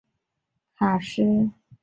[0.77, 1.53] 卡斯蒂隆。